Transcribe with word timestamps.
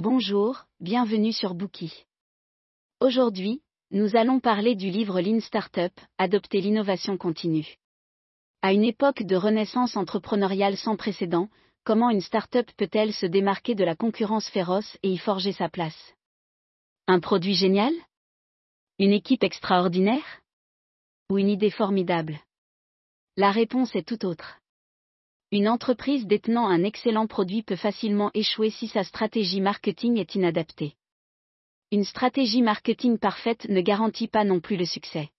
Bonjour, 0.00 0.64
bienvenue 0.80 1.30
sur 1.30 1.52
Bookie. 1.52 2.06
Aujourd'hui, 3.00 3.60
nous 3.90 4.16
allons 4.16 4.40
parler 4.40 4.74
du 4.74 4.88
livre 4.88 5.20
Lean 5.20 5.40
Startup, 5.40 5.92
Adopter 6.16 6.62
l'innovation 6.62 7.18
continue. 7.18 7.76
À 8.62 8.72
une 8.72 8.84
époque 8.84 9.24
de 9.24 9.36
renaissance 9.36 9.98
entrepreneuriale 9.98 10.78
sans 10.78 10.96
précédent, 10.96 11.50
comment 11.84 12.08
une 12.08 12.22
startup 12.22 12.64
peut-elle 12.78 13.12
se 13.12 13.26
démarquer 13.26 13.74
de 13.74 13.84
la 13.84 13.94
concurrence 13.94 14.48
féroce 14.48 14.96
et 15.02 15.10
y 15.10 15.18
forger 15.18 15.52
sa 15.52 15.68
place? 15.68 16.14
Un 17.06 17.20
produit 17.20 17.54
génial? 17.54 17.92
Une 18.98 19.12
équipe 19.12 19.44
extraordinaire? 19.44 20.40
Ou 21.30 21.36
une 21.36 21.50
idée 21.50 21.70
formidable? 21.70 22.40
La 23.36 23.50
réponse 23.50 23.94
est 23.94 24.08
tout 24.08 24.24
autre. 24.24 24.59
Une 25.52 25.68
entreprise 25.68 26.28
détenant 26.28 26.68
un 26.68 26.84
excellent 26.84 27.26
produit 27.26 27.64
peut 27.64 27.74
facilement 27.74 28.30
échouer 28.34 28.70
si 28.70 28.86
sa 28.86 29.02
stratégie 29.02 29.60
marketing 29.60 30.16
est 30.16 30.36
inadaptée. 30.36 30.94
Une 31.90 32.04
stratégie 32.04 32.62
marketing 32.62 33.18
parfaite 33.18 33.68
ne 33.68 33.80
garantit 33.80 34.28
pas 34.28 34.44
non 34.44 34.60
plus 34.60 34.76
le 34.76 34.84
succès. 34.84 35.30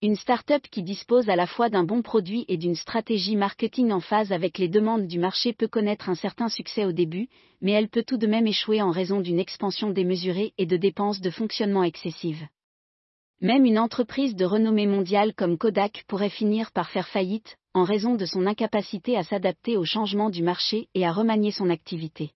Une 0.00 0.16
start-up 0.16 0.62
qui 0.70 0.82
dispose 0.82 1.28
à 1.28 1.36
la 1.36 1.46
fois 1.46 1.68
d'un 1.68 1.84
bon 1.84 2.00
produit 2.00 2.46
et 2.48 2.56
d'une 2.56 2.74
stratégie 2.74 3.36
marketing 3.36 3.92
en 3.92 4.00
phase 4.00 4.32
avec 4.32 4.56
les 4.56 4.68
demandes 4.68 5.06
du 5.06 5.18
marché 5.18 5.52
peut 5.52 5.68
connaître 5.68 6.08
un 6.08 6.14
certain 6.14 6.48
succès 6.48 6.86
au 6.86 6.92
début, 6.92 7.28
mais 7.60 7.72
elle 7.72 7.90
peut 7.90 8.04
tout 8.04 8.16
de 8.16 8.26
même 8.26 8.46
échouer 8.46 8.80
en 8.80 8.92
raison 8.92 9.20
d'une 9.20 9.40
expansion 9.40 9.90
démesurée 9.90 10.54
et 10.56 10.64
de 10.64 10.78
dépenses 10.78 11.20
de 11.20 11.28
fonctionnement 11.28 11.84
excessives. 11.84 12.46
Même 13.42 13.66
une 13.66 13.78
entreprise 13.78 14.34
de 14.34 14.46
renommée 14.46 14.86
mondiale 14.86 15.34
comme 15.34 15.58
Kodak 15.58 16.04
pourrait 16.08 16.30
finir 16.30 16.72
par 16.72 16.88
faire 16.88 17.08
faillite, 17.08 17.58
en 17.74 17.84
raison 17.84 18.14
de 18.14 18.26
son 18.26 18.46
incapacité 18.46 19.16
à 19.16 19.22
s'adapter 19.22 19.76
aux 19.76 19.84
changements 19.84 20.30
du 20.30 20.42
marché 20.42 20.88
et 20.94 21.04
à 21.06 21.12
remanier 21.12 21.50
son 21.50 21.70
activité. 21.70 22.32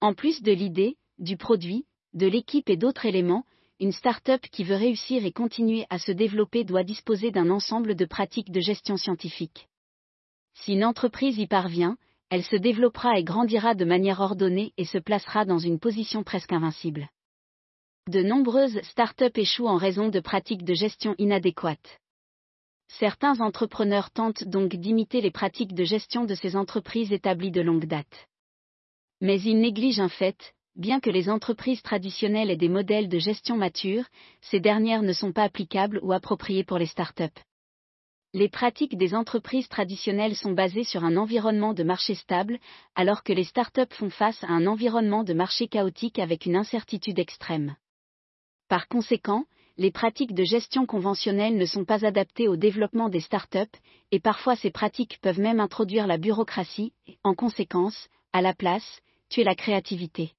En 0.00 0.14
plus 0.14 0.42
de 0.42 0.52
l'idée, 0.52 0.96
du 1.18 1.36
produit, 1.36 1.84
de 2.14 2.26
l'équipe 2.26 2.70
et 2.70 2.76
d'autres 2.76 3.06
éléments, 3.06 3.44
une 3.80 3.92
start-up 3.92 4.40
qui 4.50 4.64
veut 4.64 4.76
réussir 4.76 5.24
et 5.24 5.32
continuer 5.32 5.86
à 5.90 5.98
se 5.98 6.12
développer 6.12 6.64
doit 6.64 6.84
disposer 6.84 7.30
d'un 7.30 7.50
ensemble 7.50 7.94
de 7.94 8.04
pratiques 8.04 8.50
de 8.50 8.60
gestion 8.60 8.96
scientifique. 8.96 9.68
Si 10.54 10.72
une 10.72 10.84
entreprise 10.84 11.38
y 11.38 11.46
parvient, 11.46 11.96
elle 12.30 12.44
se 12.44 12.56
développera 12.56 13.18
et 13.18 13.24
grandira 13.24 13.74
de 13.74 13.84
manière 13.84 14.20
ordonnée 14.20 14.72
et 14.76 14.84
se 14.84 14.98
placera 14.98 15.44
dans 15.44 15.58
une 15.58 15.78
position 15.78 16.24
presque 16.24 16.52
invincible. 16.52 17.08
De 18.08 18.22
nombreuses 18.22 18.80
start-up 18.82 19.36
échouent 19.38 19.68
en 19.68 19.76
raison 19.76 20.08
de 20.08 20.20
pratiques 20.20 20.64
de 20.64 20.74
gestion 20.74 21.14
inadéquates. 21.18 22.00
Certains 22.88 23.40
entrepreneurs 23.40 24.10
tentent 24.10 24.44
donc 24.44 24.74
d'imiter 24.74 25.20
les 25.20 25.30
pratiques 25.30 25.74
de 25.74 25.84
gestion 25.84 26.24
de 26.24 26.34
ces 26.34 26.56
entreprises 26.56 27.12
établies 27.12 27.50
de 27.50 27.60
longue 27.60 27.86
date. 27.86 28.28
Mais 29.20 29.40
ils 29.40 29.60
négligent 29.60 30.00
un 30.00 30.08
fait, 30.08 30.54
bien 30.74 31.00
que 31.00 31.10
les 31.10 31.28
entreprises 31.28 31.82
traditionnelles 31.82 32.50
aient 32.50 32.56
des 32.56 32.68
modèles 32.68 33.08
de 33.08 33.18
gestion 33.18 33.56
matures, 33.56 34.06
ces 34.40 34.60
dernières 34.60 35.02
ne 35.02 35.12
sont 35.12 35.32
pas 35.32 35.44
applicables 35.44 36.00
ou 36.02 36.12
appropriées 36.12 36.64
pour 36.64 36.78
les 36.78 36.86
startups. 36.86 37.24
Les 38.34 38.48
pratiques 38.48 38.96
des 38.96 39.14
entreprises 39.14 39.68
traditionnelles 39.68 40.36
sont 40.36 40.52
basées 40.52 40.84
sur 40.84 41.02
un 41.02 41.16
environnement 41.16 41.74
de 41.74 41.82
marché 41.82 42.14
stable, 42.14 42.58
alors 42.94 43.22
que 43.22 43.32
les 43.32 43.44
startups 43.44 43.94
font 43.94 44.10
face 44.10 44.42
à 44.44 44.48
un 44.48 44.66
environnement 44.66 45.24
de 45.24 45.32
marché 45.32 45.66
chaotique 45.66 46.18
avec 46.18 46.46
une 46.46 46.56
incertitude 46.56 47.18
extrême. 47.18 47.74
Par 48.68 48.86
conséquent, 48.86 49.46
les 49.78 49.92
pratiques 49.92 50.34
de 50.34 50.42
gestion 50.42 50.86
conventionnelles 50.86 51.56
ne 51.56 51.64
sont 51.64 51.84
pas 51.84 52.04
adaptées 52.04 52.48
au 52.48 52.56
développement 52.56 53.08
des 53.08 53.20
startups, 53.20 53.78
et 54.10 54.18
parfois 54.18 54.56
ces 54.56 54.72
pratiques 54.72 55.20
peuvent 55.22 55.38
même 55.38 55.60
introduire 55.60 56.08
la 56.08 56.18
bureaucratie, 56.18 56.92
en 57.22 57.34
conséquence, 57.34 58.08
à 58.32 58.42
la 58.42 58.54
place, 58.54 59.00
tuer 59.28 59.44
la 59.44 59.54
créativité. 59.54 60.32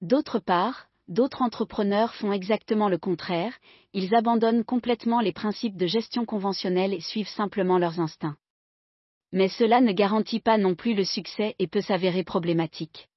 D'autre 0.00 0.38
part, 0.38 0.86
d'autres 1.08 1.42
entrepreneurs 1.42 2.14
font 2.14 2.32
exactement 2.32 2.88
le 2.88 2.96
contraire, 2.96 3.52
ils 3.92 4.14
abandonnent 4.14 4.64
complètement 4.64 5.20
les 5.20 5.32
principes 5.32 5.76
de 5.76 5.86
gestion 5.86 6.24
conventionnelle 6.24 6.94
et 6.94 7.00
suivent 7.00 7.28
simplement 7.28 7.78
leurs 7.78 8.00
instincts. 8.00 8.36
Mais 9.30 9.48
cela 9.48 9.82
ne 9.82 9.92
garantit 9.92 10.40
pas 10.40 10.56
non 10.56 10.74
plus 10.74 10.94
le 10.94 11.04
succès 11.04 11.54
et 11.58 11.66
peut 11.66 11.82
s'avérer 11.82 12.24
problématique. 12.24 13.08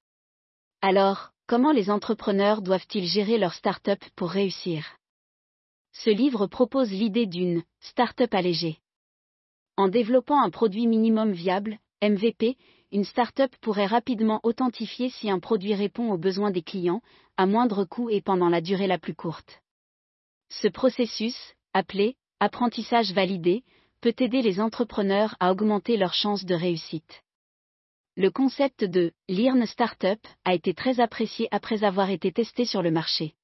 Alors, 0.82 1.30
comment 1.46 1.72
les 1.72 1.90
entrepreneurs 1.90 2.60
doivent-ils 2.60 3.06
gérer 3.06 3.38
leur 3.38 3.54
start-up 3.54 4.00
pour 4.14 4.30
réussir? 4.30 4.84
Ce 5.92 6.10
livre 6.10 6.46
propose 6.46 6.90
l'idée 6.90 7.26
d'une 7.26 7.62
start-up 7.80 8.34
allégée. 8.34 8.78
En 9.76 9.88
développant 9.88 10.40
un 10.40 10.50
produit 10.50 10.86
minimum 10.86 11.32
viable, 11.32 11.78
MVP, 12.02 12.56
une 12.90 13.04
start-up 13.04 13.54
pourrait 13.60 13.86
rapidement 13.86 14.40
authentifier 14.42 15.08
si 15.08 15.30
un 15.30 15.38
produit 15.38 15.74
répond 15.74 16.10
aux 16.10 16.18
besoins 16.18 16.50
des 16.50 16.62
clients, 16.62 17.00
à 17.36 17.46
moindre 17.46 17.84
coût 17.84 18.10
et 18.10 18.20
pendant 18.20 18.48
la 18.48 18.60
durée 18.60 18.86
la 18.86 18.98
plus 18.98 19.14
courte. 19.14 19.62
Ce 20.50 20.68
processus, 20.68 21.54
appelé 21.72 22.16
apprentissage 22.40 23.12
validé, 23.12 23.62
peut 24.00 24.14
aider 24.18 24.42
les 24.42 24.60
entrepreneurs 24.60 25.36
à 25.40 25.52
augmenter 25.52 25.96
leurs 25.96 26.12
chances 26.12 26.44
de 26.44 26.54
réussite. 26.54 27.22
Le 28.16 28.30
concept 28.30 28.84
de 28.84 29.12
Learn 29.28 29.64
Startup 29.64 30.20
a 30.44 30.54
été 30.54 30.74
très 30.74 31.00
apprécié 31.00 31.48
après 31.50 31.84
avoir 31.84 32.10
été 32.10 32.32
testé 32.32 32.64
sur 32.64 32.82
le 32.82 32.90
marché. 32.90 33.34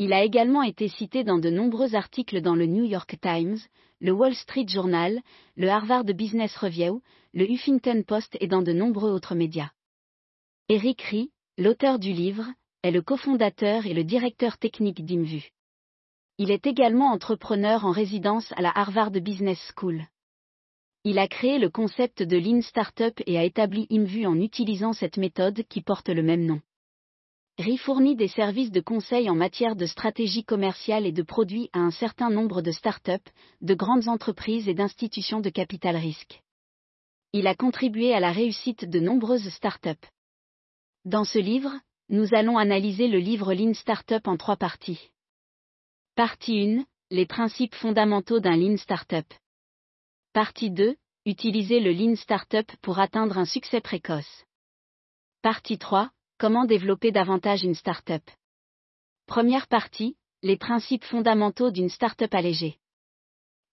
Il 0.00 0.12
a 0.12 0.22
également 0.22 0.62
été 0.62 0.86
cité 0.86 1.24
dans 1.24 1.38
de 1.38 1.50
nombreux 1.50 1.96
articles 1.96 2.40
dans 2.40 2.54
le 2.54 2.66
New 2.66 2.84
York 2.84 3.16
Times, 3.20 3.58
le 4.00 4.12
Wall 4.12 4.34
Street 4.34 4.66
Journal, 4.68 5.20
le 5.56 5.68
Harvard 5.68 6.04
Business 6.04 6.56
Review, 6.56 7.02
le 7.34 7.50
Huffington 7.50 8.04
Post 8.06 8.36
et 8.40 8.46
dans 8.46 8.62
de 8.62 8.72
nombreux 8.72 9.10
autres 9.10 9.34
médias. 9.34 9.70
Eric 10.68 11.02
Rie, 11.02 11.32
l'auteur 11.56 11.98
du 11.98 12.12
livre, 12.12 12.46
est 12.84 12.92
le 12.92 13.02
cofondateur 13.02 13.86
et 13.86 13.94
le 13.94 14.04
directeur 14.04 14.56
technique 14.56 15.04
d'Imvu. 15.04 15.50
Il 16.38 16.52
est 16.52 16.68
également 16.68 17.10
entrepreneur 17.10 17.84
en 17.84 17.90
résidence 17.90 18.52
à 18.52 18.62
la 18.62 18.70
Harvard 18.70 19.10
Business 19.10 19.58
School. 19.74 20.06
Il 21.02 21.18
a 21.18 21.26
créé 21.26 21.58
le 21.58 21.70
concept 21.70 22.22
de 22.22 22.36
Lean 22.36 22.62
Startup 22.62 23.20
et 23.26 23.36
a 23.36 23.42
établi 23.42 23.88
Imvu 23.90 24.26
en 24.26 24.38
utilisant 24.38 24.92
cette 24.92 25.16
méthode 25.16 25.64
qui 25.68 25.80
porte 25.80 26.08
le 26.08 26.22
même 26.22 26.46
nom. 26.46 26.60
RI 27.58 27.76
fournit 27.76 28.14
des 28.14 28.28
services 28.28 28.70
de 28.70 28.80
conseil 28.80 29.28
en 29.28 29.34
matière 29.34 29.74
de 29.74 29.84
stratégie 29.84 30.44
commerciale 30.44 31.06
et 31.06 31.12
de 31.12 31.24
produits 31.24 31.70
à 31.72 31.80
un 31.80 31.90
certain 31.90 32.30
nombre 32.30 32.62
de 32.62 32.70
start-up, 32.70 33.22
de 33.62 33.74
grandes 33.74 34.06
entreprises 34.06 34.68
et 34.68 34.74
d'institutions 34.74 35.40
de 35.40 35.50
capital 35.50 35.96
risque. 35.96 36.40
Il 37.32 37.48
a 37.48 37.56
contribué 37.56 38.14
à 38.14 38.20
la 38.20 38.30
réussite 38.30 38.88
de 38.88 39.00
nombreuses 39.00 39.48
start-up. 39.48 39.98
Dans 41.04 41.24
ce 41.24 41.40
livre, 41.40 41.72
nous 42.08 42.32
allons 42.32 42.58
analyser 42.58 43.08
le 43.08 43.18
livre 43.18 43.52
Lean 43.52 43.74
Startup 43.74 44.24
en 44.28 44.36
trois 44.36 44.56
parties. 44.56 45.10
Partie 46.14 46.62
1, 46.78 46.86
les 47.10 47.26
principes 47.26 47.74
fondamentaux 47.74 48.38
d'un 48.38 48.56
Lean 48.56 48.76
Startup. 48.76 49.26
Partie 50.32 50.70
2, 50.70 50.96
utiliser 51.26 51.80
le 51.80 51.90
Lean 51.90 52.14
Startup 52.14 52.70
pour 52.82 53.00
atteindre 53.00 53.36
un 53.36 53.46
succès 53.46 53.80
précoce. 53.80 54.44
Partie 55.42 55.78
3, 55.78 56.12
Comment 56.40 56.66
développer 56.66 57.10
davantage 57.10 57.64
une 57.64 57.74
start-up? 57.74 58.22
Première 59.26 59.66
partie, 59.66 60.16
les 60.44 60.56
principes 60.56 61.02
fondamentaux 61.02 61.72
d'une 61.72 61.88
start-up 61.88 62.32
allégée. 62.32 62.78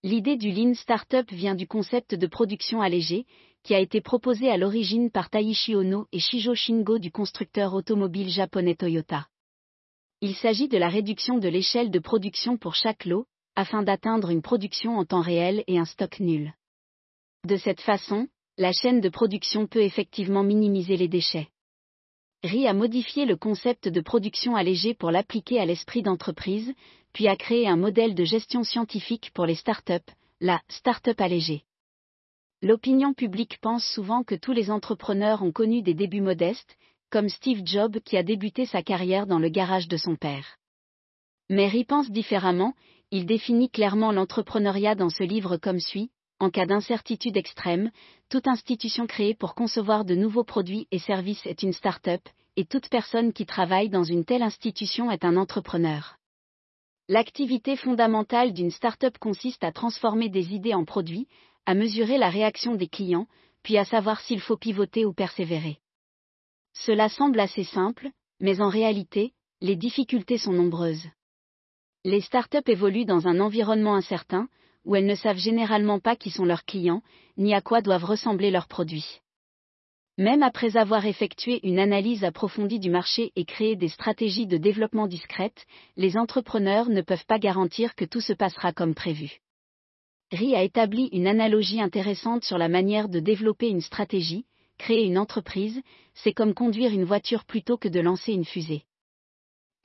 L'idée 0.02 0.36
du 0.36 0.50
Lean 0.50 0.74
Startup 0.74 1.30
vient 1.30 1.54
du 1.54 1.68
concept 1.68 2.16
de 2.16 2.26
production 2.26 2.80
allégée, 2.80 3.24
qui 3.62 3.72
a 3.72 3.78
été 3.78 4.00
proposé 4.00 4.50
à 4.50 4.56
l'origine 4.56 5.12
par 5.12 5.30
Taishi 5.30 5.76
Ono 5.76 6.08
et 6.10 6.18
Shijo 6.18 6.56
Shingo 6.56 6.98
du 6.98 7.12
constructeur 7.12 7.72
automobile 7.72 8.30
japonais 8.30 8.74
Toyota. 8.74 9.28
Il 10.20 10.34
s'agit 10.34 10.66
de 10.66 10.76
la 10.76 10.88
réduction 10.88 11.38
de 11.38 11.48
l'échelle 11.48 11.92
de 11.92 12.00
production 12.00 12.56
pour 12.56 12.74
chaque 12.74 13.04
lot, 13.04 13.28
afin 13.54 13.84
d'atteindre 13.84 14.30
une 14.30 14.42
production 14.42 14.98
en 14.98 15.04
temps 15.04 15.22
réel 15.22 15.62
et 15.68 15.78
un 15.78 15.84
stock 15.84 16.18
nul. 16.18 16.52
De 17.44 17.58
cette 17.58 17.80
façon, 17.80 18.26
la 18.58 18.72
chaîne 18.72 19.00
de 19.00 19.08
production 19.08 19.68
peut 19.68 19.82
effectivement 19.82 20.42
minimiser 20.42 20.96
les 20.96 21.06
déchets. 21.06 21.48
RI 22.46 22.68
a 22.68 22.72
modifié 22.72 23.26
le 23.26 23.36
concept 23.36 23.88
de 23.88 24.00
production 24.00 24.54
allégée 24.54 24.94
pour 24.94 25.10
l'appliquer 25.10 25.58
à 25.60 25.66
l'esprit 25.66 26.02
d'entreprise, 26.02 26.72
puis 27.12 27.26
a 27.26 27.36
créé 27.36 27.66
un 27.66 27.76
modèle 27.76 28.14
de 28.14 28.24
gestion 28.24 28.62
scientifique 28.62 29.32
pour 29.34 29.46
les 29.46 29.56
startups, 29.56 30.12
la 30.40 30.60
startup 30.68 31.20
allégée. 31.20 31.64
L'opinion 32.62 33.14
publique 33.14 33.58
pense 33.60 33.84
souvent 33.84 34.22
que 34.22 34.36
tous 34.36 34.52
les 34.52 34.70
entrepreneurs 34.70 35.42
ont 35.42 35.50
connu 35.50 35.82
des 35.82 35.94
débuts 35.94 36.20
modestes, 36.20 36.76
comme 37.10 37.28
Steve 37.28 37.62
Jobs 37.64 37.98
qui 38.00 38.16
a 38.16 38.22
débuté 38.22 38.64
sa 38.64 38.82
carrière 38.82 39.26
dans 39.26 39.38
le 39.38 39.48
garage 39.48 39.88
de 39.88 39.96
son 39.96 40.14
père. 40.14 40.56
Mais 41.48 41.66
RI 41.66 41.84
pense 41.84 42.10
différemment, 42.10 42.74
il 43.10 43.26
définit 43.26 43.70
clairement 43.70 44.12
l'entrepreneuriat 44.12 44.94
dans 44.94 45.10
ce 45.10 45.24
livre 45.24 45.56
comme 45.56 45.80
suit, 45.80 46.10
en 46.38 46.50
cas 46.50 46.66
d'incertitude 46.66 47.36
extrême, 47.36 47.90
toute 48.28 48.46
institution 48.46 49.06
créée 49.06 49.34
pour 49.34 49.54
concevoir 49.54 50.04
de 50.04 50.14
nouveaux 50.14 50.44
produits 50.44 50.86
et 50.90 50.98
services 50.98 51.46
est 51.46 51.62
une 51.62 51.72
start-up, 51.72 52.20
et 52.56 52.64
toute 52.64 52.88
personne 52.88 53.32
qui 53.32 53.46
travaille 53.46 53.88
dans 53.88 54.04
une 54.04 54.24
telle 54.24 54.42
institution 54.42 55.10
est 55.10 55.24
un 55.24 55.36
entrepreneur. 55.36 56.16
L'activité 57.08 57.76
fondamentale 57.76 58.52
d'une 58.52 58.70
start-up 58.70 59.16
consiste 59.18 59.62
à 59.64 59.72
transformer 59.72 60.28
des 60.28 60.54
idées 60.54 60.74
en 60.74 60.84
produits, 60.84 61.28
à 61.64 61.74
mesurer 61.74 62.18
la 62.18 62.30
réaction 62.30 62.74
des 62.74 62.88
clients, 62.88 63.28
puis 63.62 63.78
à 63.78 63.84
savoir 63.84 64.20
s'il 64.20 64.40
faut 64.40 64.56
pivoter 64.56 65.04
ou 65.04 65.12
persévérer. 65.12 65.78
Cela 66.72 67.08
semble 67.08 67.40
assez 67.40 67.64
simple, 67.64 68.10
mais 68.40 68.60
en 68.60 68.68
réalité, 68.68 69.32
les 69.60 69.76
difficultés 69.76 70.38
sont 70.38 70.52
nombreuses. 70.52 71.06
Les 72.04 72.20
startups 72.20 72.58
évoluent 72.66 73.06
dans 73.06 73.26
un 73.26 73.40
environnement 73.40 73.94
incertain, 73.94 74.48
où 74.86 74.96
elles 74.96 75.04
ne 75.04 75.14
savent 75.14 75.36
généralement 75.36 76.00
pas 76.00 76.16
qui 76.16 76.30
sont 76.30 76.46
leurs 76.46 76.64
clients, 76.64 77.02
ni 77.36 77.52
à 77.52 77.60
quoi 77.60 77.82
doivent 77.82 78.04
ressembler 78.04 78.50
leurs 78.50 78.68
produits. 78.68 79.20
Même 80.16 80.42
après 80.42 80.78
avoir 80.78 81.04
effectué 81.04 81.60
une 81.62 81.78
analyse 81.78 82.24
approfondie 82.24 82.78
du 82.78 82.88
marché 82.88 83.32
et 83.36 83.44
créé 83.44 83.76
des 83.76 83.88
stratégies 83.88 84.46
de 84.46 84.56
développement 84.56 85.06
discrètes, 85.06 85.66
les 85.96 86.16
entrepreneurs 86.16 86.88
ne 86.88 87.02
peuvent 87.02 87.26
pas 87.26 87.38
garantir 87.38 87.94
que 87.94 88.06
tout 88.06 88.22
se 88.22 88.32
passera 88.32 88.72
comme 88.72 88.94
prévu. 88.94 89.40
RI 90.32 90.56
a 90.56 90.62
établi 90.62 91.10
une 91.12 91.26
analogie 91.26 91.82
intéressante 91.82 92.44
sur 92.44 92.56
la 92.56 92.68
manière 92.68 93.10
de 93.10 93.20
développer 93.20 93.68
une 93.68 93.82
stratégie, 93.82 94.46
créer 94.78 95.04
une 95.04 95.18
entreprise, 95.18 95.82
c'est 96.14 96.32
comme 96.32 96.54
conduire 96.54 96.92
une 96.92 97.04
voiture 97.04 97.44
plutôt 97.44 97.76
que 97.76 97.88
de 97.88 98.00
lancer 98.00 98.32
une 98.32 98.44
fusée. 98.46 98.84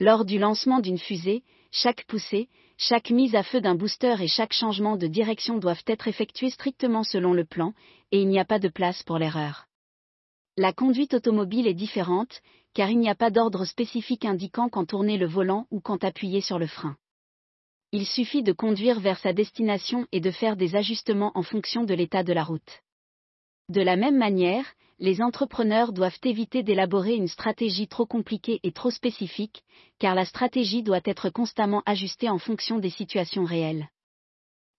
Lors 0.00 0.24
du 0.24 0.38
lancement 0.38 0.80
d'une 0.80 0.98
fusée, 0.98 1.42
chaque 1.70 2.06
poussée, 2.06 2.48
chaque 2.82 3.10
mise 3.10 3.36
à 3.36 3.44
feu 3.44 3.60
d'un 3.60 3.76
booster 3.76 4.16
et 4.20 4.26
chaque 4.26 4.52
changement 4.52 4.96
de 4.96 5.06
direction 5.06 5.58
doivent 5.58 5.84
être 5.86 6.08
effectués 6.08 6.50
strictement 6.50 7.04
selon 7.04 7.32
le 7.32 7.44
plan, 7.44 7.74
et 8.10 8.20
il 8.20 8.28
n'y 8.28 8.40
a 8.40 8.44
pas 8.44 8.58
de 8.58 8.68
place 8.68 9.04
pour 9.04 9.18
l'erreur. 9.18 9.66
La 10.56 10.72
conduite 10.72 11.14
automobile 11.14 11.68
est 11.68 11.74
différente, 11.74 12.40
car 12.74 12.90
il 12.90 12.98
n'y 12.98 13.08
a 13.08 13.14
pas 13.14 13.30
d'ordre 13.30 13.64
spécifique 13.66 14.24
indiquant 14.24 14.68
quand 14.68 14.86
tourner 14.86 15.16
le 15.16 15.26
volant 15.26 15.66
ou 15.70 15.80
quand 15.80 16.02
appuyer 16.02 16.40
sur 16.40 16.58
le 16.58 16.66
frein. 16.66 16.96
Il 17.92 18.04
suffit 18.04 18.42
de 18.42 18.52
conduire 18.52 18.98
vers 18.98 19.18
sa 19.20 19.32
destination 19.32 20.06
et 20.10 20.20
de 20.20 20.32
faire 20.32 20.56
des 20.56 20.74
ajustements 20.74 21.30
en 21.36 21.44
fonction 21.44 21.84
de 21.84 21.94
l'état 21.94 22.24
de 22.24 22.32
la 22.32 22.42
route. 22.42 22.80
De 23.68 23.80
la 23.80 23.94
même 23.94 24.18
manière, 24.18 24.66
les 25.02 25.20
entrepreneurs 25.20 25.92
doivent 25.92 26.20
éviter 26.22 26.62
d'élaborer 26.62 27.16
une 27.16 27.26
stratégie 27.26 27.88
trop 27.88 28.06
compliquée 28.06 28.60
et 28.62 28.70
trop 28.70 28.92
spécifique, 28.92 29.64
car 29.98 30.14
la 30.14 30.24
stratégie 30.24 30.84
doit 30.84 31.00
être 31.04 31.28
constamment 31.28 31.82
ajustée 31.86 32.30
en 32.30 32.38
fonction 32.38 32.78
des 32.78 32.88
situations 32.88 33.44
réelles. 33.44 33.88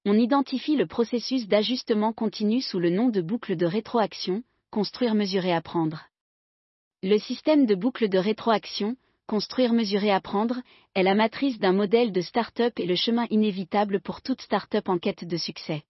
On 0.05 0.17
identifie 0.17 0.77
le 0.77 0.87
processus 0.87 1.49
d'ajustement 1.49 2.13
continu 2.13 2.61
sous 2.61 2.79
le 2.79 2.89
nom 2.89 3.09
de 3.09 3.19
boucle 3.19 3.57
de 3.57 3.65
rétroaction, 3.65 4.43
construire, 4.71 5.13
mesurer, 5.13 5.51
apprendre. 5.51 6.05
Le 7.01 7.17
système 7.17 7.65
de 7.65 7.75
boucle 7.75 8.07
de 8.07 8.17
rétroaction, 8.17 8.95
construire, 9.27 9.73
mesurer, 9.73 10.11
apprendre, 10.11 10.61
est 10.95 11.03
la 11.03 11.15
matrice 11.15 11.59
d'un 11.59 11.73
modèle 11.73 12.13
de 12.13 12.21
start-up 12.21 12.79
et 12.79 12.85
le 12.85 12.95
chemin 12.95 13.27
inévitable 13.29 13.99
pour 13.99 14.21
toute 14.21 14.41
start-up 14.41 14.87
en 14.87 14.99
quête 14.99 15.25
de 15.25 15.35
succès. 15.35 15.83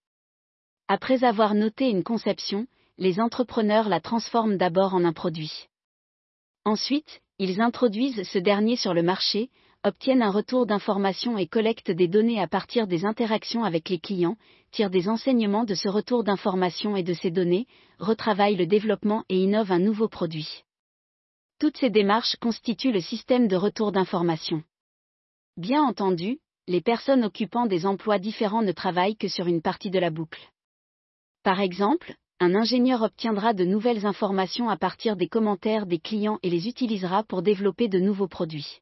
Après 0.88 1.22
avoir 1.22 1.54
noté 1.54 1.88
une 1.88 2.02
conception, 2.02 2.66
les 2.98 3.18
entrepreneurs 3.20 3.88
la 3.88 4.00
transforment 4.00 4.56
d'abord 4.56 4.94
en 4.94 5.04
un 5.04 5.12
produit. 5.12 5.66
Ensuite, 6.64 7.20
ils 7.38 7.60
introduisent 7.60 8.22
ce 8.22 8.38
dernier 8.38 8.76
sur 8.76 8.94
le 8.94 9.02
marché, 9.02 9.50
obtiennent 9.82 10.22
un 10.22 10.30
retour 10.30 10.64
d'information 10.64 11.36
et 11.36 11.46
collectent 11.46 11.90
des 11.90 12.08
données 12.08 12.40
à 12.40 12.46
partir 12.46 12.86
des 12.86 13.04
interactions 13.04 13.64
avec 13.64 13.88
les 13.88 13.98
clients, 13.98 14.36
tirent 14.70 14.90
des 14.90 15.08
enseignements 15.08 15.64
de 15.64 15.74
ce 15.74 15.88
retour 15.88 16.24
d'information 16.24 16.96
et 16.96 17.02
de 17.02 17.12
ces 17.12 17.30
données, 17.30 17.66
retravaillent 17.98 18.56
le 18.56 18.66
développement 18.66 19.24
et 19.28 19.42
innovent 19.42 19.72
un 19.72 19.78
nouveau 19.78 20.08
produit. 20.08 20.62
Toutes 21.58 21.76
ces 21.76 21.90
démarches 21.90 22.36
constituent 22.36 22.92
le 22.92 23.00
système 23.00 23.46
de 23.46 23.56
retour 23.56 23.92
d'information. 23.92 24.62
Bien 25.56 25.82
entendu, 25.82 26.38
les 26.66 26.80
personnes 26.80 27.24
occupant 27.24 27.66
des 27.66 27.86
emplois 27.86 28.18
différents 28.18 28.62
ne 28.62 28.72
travaillent 28.72 29.16
que 29.16 29.28
sur 29.28 29.46
une 29.46 29.62
partie 29.62 29.90
de 29.90 29.98
la 29.98 30.10
boucle. 30.10 30.50
Par 31.42 31.60
exemple, 31.60 32.16
un 32.40 32.54
ingénieur 32.54 33.02
obtiendra 33.02 33.54
de 33.54 33.64
nouvelles 33.64 34.06
informations 34.06 34.68
à 34.68 34.76
partir 34.76 35.16
des 35.16 35.28
commentaires 35.28 35.86
des 35.86 35.98
clients 35.98 36.38
et 36.42 36.50
les 36.50 36.68
utilisera 36.68 37.22
pour 37.22 37.42
développer 37.42 37.88
de 37.88 37.98
nouveaux 37.98 38.28
produits. 38.28 38.80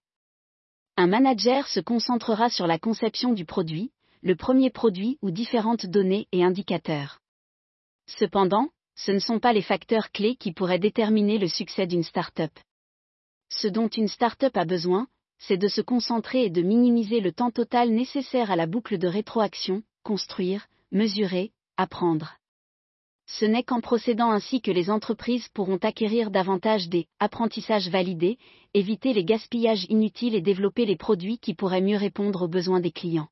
Un 0.97 1.07
manager 1.07 1.69
se 1.69 1.81
concentrera 1.81 2.49
sur 2.49 2.67
la 2.67 2.79
conception 2.79 3.33
du 3.33 3.45
produit, 3.45 3.93
le 4.23 4.37
premier 4.37 4.71
produit 4.71 5.19
ou 5.23 5.31
différentes 5.31 5.87
données 5.87 6.29
et 6.33 6.45
indicateurs. 6.45 7.21
Cependant, 8.07 8.69
ce 8.95 9.11
ne 9.11 9.19
sont 9.19 9.39
pas 9.39 9.53
les 9.53 9.63
facteurs 9.63 10.11
clés 10.13 10.37
qui 10.37 10.53
pourraient 10.53 10.79
déterminer 10.79 11.39
le 11.39 11.49
succès 11.49 11.87
d'une 11.87 12.03
start-up. 12.03 12.53
Ce 13.49 13.69
dont 13.69 13.89
une 13.89 14.09
start-up 14.09 14.57
a 14.57 14.65
besoin, 14.65 15.09
c'est 15.39 15.57
de 15.57 15.69
se 15.69 15.81
concentrer 15.81 16.45
et 16.45 16.51
de 16.51 16.63
minimiser 16.63 17.21
le 17.21 17.33
temps 17.33 17.51
total 17.51 17.91
nécessaire 17.91 18.51
à 18.51 18.57
la 18.57 18.67
boucle 18.67 18.99
de 18.99 19.09
rétroaction, 19.09 19.83
construire, 20.05 20.69
mesurer, 20.91 21.53
apprendre. 21.77 22.39
Ce 23.27 23.45
n'est 23.45 23.63
qu'en 23.63 23.81
procédant 23.81 24.31
ainsi 24.31 24.61
que 24.61 24.71
les 24.71 24.91
entreprises 24.91 25.49
pourront 25.49 25.79
acquérir 25.79 26.31
davantage 26.31 26.89
des 26.89 27.07
apprentissages 27.21 27.89
validés, 27.89 28.39
éviter 28.75 29.13
les 29.13 29.25
gaspillages 29.25 29.87
inutiles 29.89 30.35
et 30.35 30.41
développer 30.41 30.87
les 30.87 30.97
produits 30.97 31.39
qui 31.39 31.55
pourraient 31.55 31.81
mieux 31.81 31.97
répondre 31.97 32.43
aux 32.43 32.49
besoins 32.49 32.81
des 32.81 32.93
clients. 32.93 33.29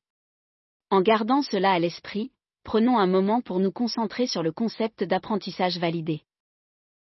En 0.89 1.01
gardant 1.01 1.41
cela 1.41 1.71
à 1.71 1.79
l'esprit, 1.79 2.31
prenons 2.63 2.97
un 2.97 3.07
moment 3.07 3.41
pour 3.41 3.59
nous 3.59 3.71
concentrer 3.71 4.27
sur 4.27 4.43
le 4.43 4.51
concept 4.51 5.03
d'apprentissage 5.03 5.77
validé. 5.77 6.21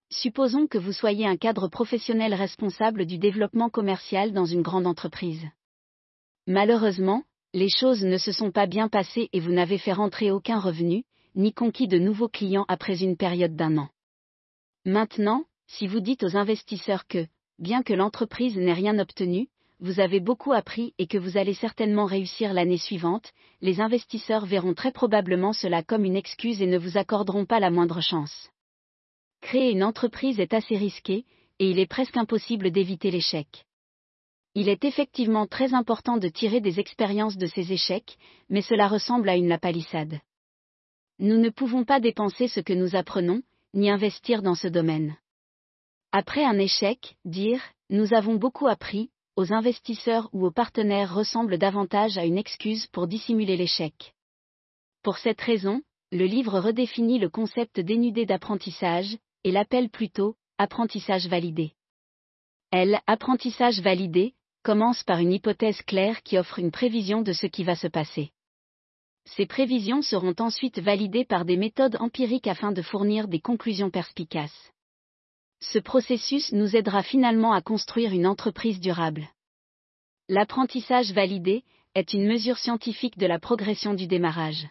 Supposons 0.09 0.67
que 0.67 0.77
vous 0.77 0.93
soyez 0.93 1.25
un 1.25 1.37
cadre 1.37 1.67
professionnel 1.67 2.33
responsable 2.33 3.05
du 3.05 3.17
développement 3.17 3.69
commercial 3.69 4.31
dans 4.31 4.45
une 4.45 4.61
grande 4.61 4.85
entreprise. 4.85 5.43
Malheureusement, 6.45 7.23
les 7.53 7.69
choses 7.69 8.03
ne 8.03 8.17
se 8.17 8.31
sont 8.31 8.51
pas 8.51 8.67
bien 8.67 8.89
passées 8.89 9.29
et 9.33 9.39
vous 9.39 9.51
n'avez 9.51 9.77
fait 9.77 9.93
rentrer 9.93 10.31
aucun 10.31 10.59
revenu, 10.59 11.03
ni 11.35 11.53
conquis 11.53 11.87
de 11.87 11.97
nouveaux 11.97 12.29
clients 12.29 12.65
après 12.67 13.03
une 13.03 13.17
période 13.17 13.55
d'un 13.55 13.77
an. 13.77 13.89
Maintenant, 14.85 15.45
si 15.67 15.87
vous 15.87 15.99
dites 15.99 16.23
aux 16.23 16.37
investisseurs 16.37 17.07
que, 17.07 17.25
bien 17.59 17.83
que 17.83 17.93
l'entreprise 17.93 18.57
n'ait 18.57 18.73
rien 18.73 18.99
obtenu, 18.99 19.47
vous 19.79 19.99
avez 19.99 20.19
beaucoup 20.19 20.53
appris 20.53 20.93
et 20.97 21.07
que 21.07 21.17
vous 21.17 21.37
allez 21.37 21.53
certainement 21.53 22.05
réussir 22.05 22.53
l'année 22.53 22.77
suivante, 22.77 23.31
les 23.61 23.81
investisseurs 23.81 24.45
verront 24.45 24.73
très 24.73 24.91
probablement 24.91 25.51
cela 25.51 25.83
comme 25.83 26.05
une 26.05 26.15
excuse 26.15 26.61
et 26.61 26.67
ne 26.67 26.77
vous 26.77 26.97
accorderont 26.97 27.45
pas 27.45 27.59
la 27.59 27.69
moindre 27.69 28.01
chance. 28.01 28.49
Créer 29.41 29.71
une 29.71 29.83
entreprise 29.83 30.39
est 30.39 30.53
assez 30.53 30.77
risqué, 30.77 31.25
et 31.59 31.69
il 31.69 31.79
est 31.79 31.85
presque 31.85 32.15
impossible 32.15 32.71
d'éviter 32.71 33.11
l'échec. 33.11 33.65
Il 34.55 34.69
est 34.69 34.85
effectivement 34.85 35.47
très 35.47 35.73
important 35.73 36.17
de 36.17 36.29
tirer 36.29 36.61
des 36.61 36.79
expériences 36.79 37.37
de 37.37 37.47
ces 37.47 37.73
échecs, 37.73 38.17
mais 38.49 38.61
cela 38.61 38.87
ressemble 38.87 39.27
à 39.27 39.35
une 39.35 39.47
lapalissade. 39.47 40.19
Nous 41.19 41.37
ne 41.37 41.49
pouvons 41.49 41.83
pas 41.83 41.99
dépenser 41.99 42.47
ce 42.47 42.59
que 42.59 42.73
nous 42.73 42.95
apprenons, 42.95 43.41
ni 43.73 43.89
investir 43.89 44.41
dans 44.41 44.55
ce 44.55 44.67
domaine. 44.67 45.15
Après 46.11 46.43
un 46.43 46.57
échec, 46.57 47.15
dire⁇ 47.25 47.59
Nous 47.89 48.13
avons 48.13 48.35
beaucoup 48.35 48.67
appris⁇ 48.67 49.05
aux 49.35 49.53
investisseurs 49.53 50.29
ou 50.31 50.45
aux 50.45 50.51
partenaires 50.51 51.13
ressemble 51.13 51.57
davantage 51.57 52.17
à 52.17 52.25
une 52.25 52.37
excuse 52.37 52.87
pour 52.87 53.07
dissimuler 53.07 53.57
l'échec. 53.57 54.13
Pour 55.01 55.17
cette 55.17 55.41
raison, 55.41 55.81
le 56.11 56.25
livre 56.25 56.59
redéfinit 56.59 57.19
le 57.19 57.29
concept 57.29 57.79
dénudé 57.79 58.25
d'apprentissage, 58.25 59.17
et 59.43 59.51
l'appelle 59.51 59.89
plutôt 59.89 60.35
apprentissage 60.57 61.27
validé. 61.27 61.73
L. 62.71 62.99
Apprentissage 63.07 63.81
validé 63.81 64.33
commence 64.63 65.03
par 65.03 65.19
une 65.19 65.33
hypothèse 65.33 65.81
claire 65.81 66.23
qui 66.23 66.37
offre 66.37 66.59
une 66.59 66.71
prévision 66.71 67.21
de 67.21 67.33
ce 67.33 67.47
qui 67.47 67.63
va 67.63 67.75
se 67.75 67.87
passer. 67.87 68.31
Ces 69.25 69.45
prévisions 69.45 70.01
seront 70.01 70.35
ensuite 70.39 70.79
validées 70.79 71.25
par 71.25 71.45
des 71.45 71.57
méthodes 71.57 71.97
empiriques 71.99 72.47
afin 72.47 72.71
de 72.71 72.81
fournir 72.81 73.27
des 73.27 73.39
conclusions 73.39 73.89
perspicaces. 73.89 74.71
Ce 75.59 75.79
processus 75.79 76.51
nous 76.51 76.75
aidera 76.75 77.03
finalement 77.03 77.53
à 77.53 77.61
construire 77.61 78.11
une 78.11 78.27
entreprise 78.27 78.79
durable. 78.79 79.29
L'apprentissage 80.27 81.13
validé 81.13 81.63
est 81.95 82.13
une 82.13 82.27
mesure 82.27 82.57
scientifique 82.57 83.17
de 83.17 83.25
la 83.25 83.39
progression 83.39 83.93
du 83.93 84.07
démarrage. 84.07 84.67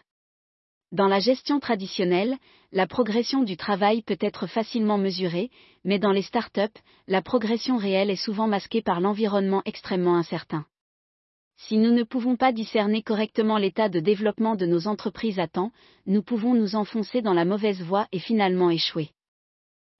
Dans 0.91 1.07
la 1.07 1.19
gestion 1.19 1.59
traditionnelle, 1.59 2.37
la 2.71 2.85
progression 2.85 3.41
du 3.41 3.57
travail 3.57 4.03
peut 4.03 4.17
être 4.21 4.45
facilement 4.45 4.99
mesurée, 4.99 5.49
mais 5.83 5.97
dans 5.97 6.11
les 6.11 6.21
startups, 6.21 6.79
la 7.07 7.23
progression 7.23 7.77
réelle 7.77 8.11
est 8.11 8.15
souvent 8.15 8.47
masquée 8.47 8.83
par 8.83 8.99
l'environnement 8.99 9.63
extrêmement 9.65 10.15
incertain. 10.15 10.65
Si 11.57 11.77
nous 11.77 11.91
ne 11.91 12.03
pouvons 12.03 12.35
pas 12.35 12.51
discerner 12.51 13.03
correctement 13.03 13.57
l'état 13.57 13.89
de 13.89 13.99
développement 13.99 14.55
de 14.55 14.65
nos 14.65 14.87
entreprises 14.87 15.39
à 15.39 15.47
temps, 15.47 15.71
nous 16.05 16.23
pouvons 16.23 16.53
nous 16.53 16.75
enfoncer 16.75 17.21
dans 17.21 17.33
la 17.33 17.45
mauvaise 17.45 17.81
voie 17.81 18.07
et 18.11 18.19
finalement 18.19 18.69
échouer. 18.69 19.11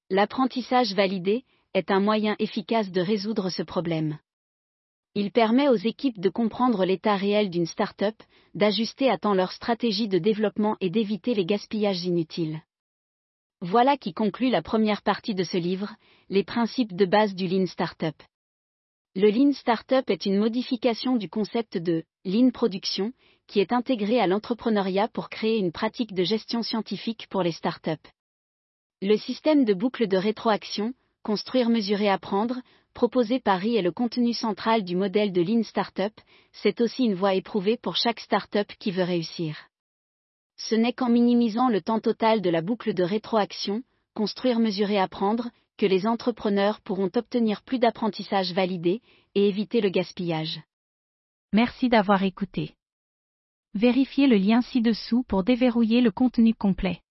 L'apprentissage 0.09 0.93
validé 0.93 1.45
est 1.73 1.89
un 1.89 1.99
moyen 1.99 2.35
efficace 2.39 2.91
de 2.91 3.01
résoudre 3.01 3.49
ce 3.49 3.63
problème. 3.63 4.17
Il 5.15 5.31
permet 5.31 5.69
aux 5.69 5.75
équipes 5.75 6.19
de 6.19 6.29
comprendre 6.29 6.85
l'état 6.85 7.15
réel 7.15 7.49
d'une 7.49 7.67
start-up, 7.67 8.15
d'ajuster 8.55 9.09
à 9.09 9.17
temps 9.17 9.35
leur 9.35 9.51
stratégie 9.51 10.07
de 10.07 10.17
développement 10.17 10.75
et 10.81 10.89
d'éviter 10.89 11.35
les 11.35 11.45
gaspillages 11.45 12.03
inutiles. 12.03 12.61
Voilà 13.61 13.95
qui 13.95 14.13
conclut 14.13 14.49
la 14.49 14.61
première 14.61 15.03
partie 15.03 15.35
de 15.35 15.43
ce 15.43 15.57
livre, 15.57 15.95
les 16.29 16.43
principes 16.43 16.95
de 16.95 17.05
base 17.05 17.35
du 17.35 17.47
Lean 17.47 17.67
Startup. 17.67 18.15
Le 19.15 19.29
Lean 19.29 19.53
Startup 19.53 20.09
est 20.09 20.25
une 20.25 20.39
modification 20.39 21.17
du 21.17 21.29
concept 21.29 21.77
de 21.77 22.03
Lean 22.25 22.49
Production, 22.49 23.13
qui 23.45 23.59
est 23.59 23.71
intégré 23.71 24.19
à 24.19 24.25
l'entrepreneuriat 24.25 25.07
pour 25.07 25.29
créer 25.29 25.59
une 25.59 25.71
pratique 25.71 26.15
de 26.15 26.23
gestion 26.23 26.63
scientifique 26.63 27.27
pour 27.29 27.43
les 27.43 27.51
startups. 27.51 27.91
Le 29.03 29.15
système 29.17 29.65
de 29.65 29.75
boucle 29.75 30.07
de 30.07 30.17
rétroaction, 30.17 30.95
construire, 31.21 31.69
mesurer, 31.69 32.09
apprendre, 32.09 32.59
proposé 32.95 33.39
par 33.39 33.59
RI 33.59 33.75
est 33.75 33.83
le 33.83 33.91
contenu 33.91 34.33
central 34.33 34.83
du 34.83 34.95
modèle 34.95 35.31
de 35.31 35.43
Lean 35.43 35.61
Startup, 35.61 36.13
c'est 36.51 36.81
aussi 36.81 37.03
une 37.03 37.13
voie 37.13 37.35
éprouvée 37.35 37.77
pour 37.77 37.95
chaque 37.95 38.19
startup 38.19 38.71
qui 38.79 38.89
veut 38.89 39.03
réussir. 39.03 39.67
Ce 40.57 40.73
n'est 40.73 40.93
qu'en 40.93 41.09
minimisant 41.09 41.69
le 41.69 41.81
temps 41.81 41.99
total 41.99 42.41
de 42.41 42.49
la 42.49 42.63
boucle 42.63 42.95
de 42.95 43.03
rétroaction, 43.03 43.83
construire, 44.15 44.57
mesurer, 44.57 44.97
apprendre, 44.97 45.51
que 45.83 45.87
les 45.89 46.07
entrepreneurs 46.07 46.79
pourront 46.79 47.11
obtenir 47.13 47.61
plus 47.61 47.77
d'apprentissage 47.77 48.53
validé 48.53 49.01
et 49.35 49.49
éviter 49.49 49.81
le 49.81 49.89
gaspillage. 49.89 50.61
Merci 51.51 51.89
d'avoir 51.89 52.23
écouté. 52.23 52.75
Vérifiez 53.73 54.27
le 54.27 54.37
lien 54.37 54.61
ci-dessous 54.61 55.23
pour 55.27 55.43
déverrouiller 55.43 55.99
le 55.99 56.09
contenu 56.09 56.53
complet. 56.53 57.01